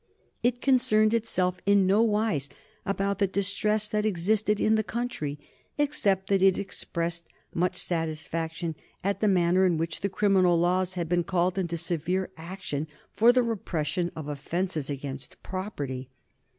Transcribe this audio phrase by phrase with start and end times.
[0.41, 2.49] It concerned itself in no wise
[2.87, 5.37] about the distress that existed in the country,
[5.77, 11.07] except that it expressed much satisfaction at the manner in which the criminal laws had
[11.07, 16.09] been called into severe action for the repression of offences against property.